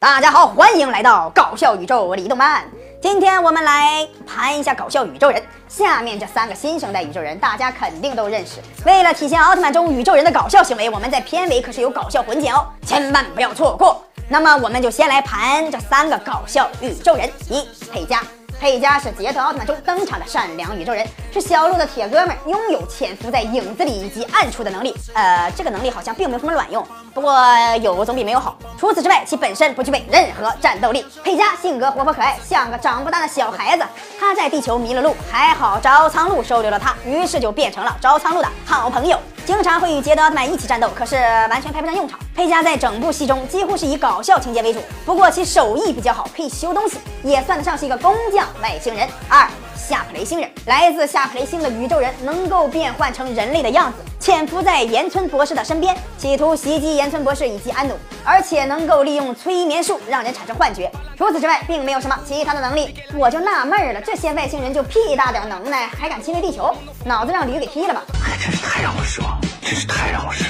[0.00, 2.64] 大家好，欢迎来到搞笑宇宙我李动漫。
[3.00, 5.42] 今天我们来盘一下搞笑宇宙人。
[5.68, 8.60] 下面这三个新生代宇宙人，大家肯定都认识。
[8.86, 14.02] 为了体现奥特曼中宇宙人的搞笑行为，我们在片尾可是有搞笑混剪哦，千万不要错过。
[14.28, 17.28] 那么我们就先来盘这三个搞笑宇宙人。
[17.50, 18.22] 一佩加。
[18.60, 24.94] 佩加是捷德奥特曼中登场的善良宇宙人，是小鹿的铁哥们，拥有潜伏在影子里以及暗处的能力。
[25.14, 26.84] 呃，这个能力好像并没有什么卵用，
[27.14, 27.40] 不过
[27.80, 28.58] 有总比没有好。
[28.76, 31.06] 除此之外，其本身不具备任何战斗力。
[31.22, 33.84] 佩加性格活泼可爱，像个长不大的小孩子。
[34.18, 39.18] 他在地球迷了路，还好招苍鹭收留了他，于是就变成了招苍鹭的好朋友。
[39.46, 41.16] 经常会与捷德奥特曼一起战斗，可是
[41.48, 42.18] 完全派不上用场。
[42.38, 49.08] 佩嘉在整部戏中几乎是以搞笑情节为主，不过其手艺比较好，可以修东西，也算得上是一个工匠外星人。
[49.28, 60.88] 二夏普雷星人，来自夏普雷星的宇宙人，能够变换成人类的样子，潜伏在岩村博士的身边，企图袭击岩村博士以及安努，而且能够利用催眠术让人产生幻觉。
[61.16, 62.94] 除此之外，并没有什么其他的能力。
[63.16, 66.72] 我就纳闷了，这些外星人就屁大点能耐，还敢侵略地球，
[67.04, 68.04] 脑子让驴给踢了吧？
[68.24, 69.36] 哎，真是太让我失望。
[69.60, 70.47] 真是太让我失望，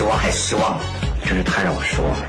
[0.00, 0.80] 失望，还失望了，
[1.26, 2.26] 真是太让我失望了，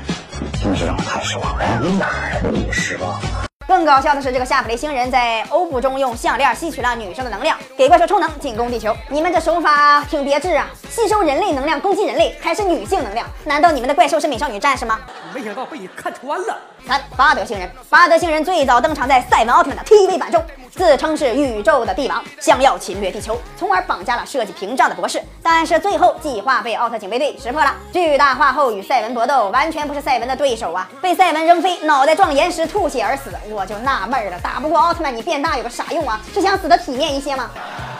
[0.62, 1.64] 真是让我太失望了。
[1.64, 3.18] 哎，你哪儿那么失望？
[3.66, 8.94] 更搞笑的是，这个夏普雷星人在欧布中用项链吸取了女生的能量，给怪兽充能进攻地球。
[9.08, 10.66] 你们这手法挺别致啊！
[10.90, 13.26] 吸收人类能量攻击人类，还是女性能量？
[13.44, 15.00] 难道你们的怪兽是美少女战士吗？
[15.34, 16.58] 没想到被你看穿了。
[16.86, 25.22] 三巴德星人，巴德星人最早登场在赛文奥特曼的 TV 版中，自称是宇宙的帝王，想要侵略地球，从而绑架了设计屏障的博士。
[25.42, 30.88] 但是最后计划被奥特警备队识破了，巨大化后与赛文搏斗，完全不是赛文的对手啊！
[31.02, 33.30] 被赛文扔飞，脑袋撞岩石，吐血而死。
[33.50, 36.18] 我就纳闷了，打不过奥特曼，你变大有个啥用啊？
[36.32, 37.50] 是想死的体面一些吗？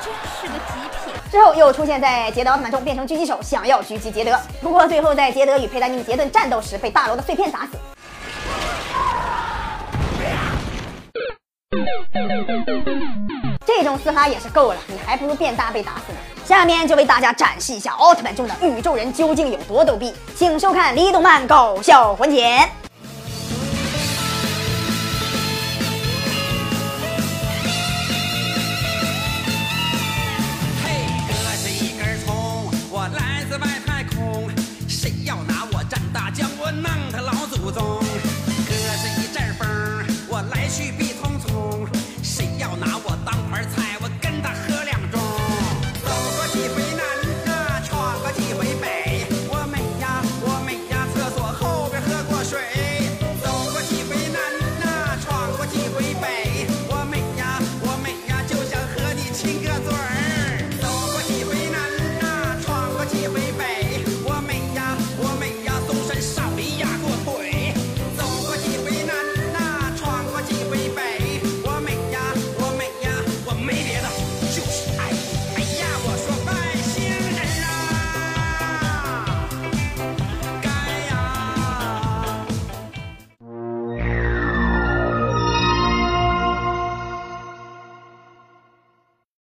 [0.02, 0.72] 真是个极
[1.04, 1.14] 品。
[1.30, 7.76] 之后又出现在捷德奥特曼中，变成狙击手，想要狙击捷德，不过最后在捷德与佩丹尼杰顿战斗时，被大楼的碎片砸死。
[13.64, 16.18] 这种死法也是够了，你还不如变大被打死呢。
[16.44, 22.46] 下面就为大家展示一下奥特曼中的宇宙人究竟有多逗逼，请收看《李动漫搞笑环节》。